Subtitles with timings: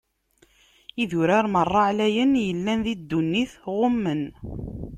[1.03, 4.21] Idurar meṛṛa ɛlayen yellan di ddunit, ɣummen.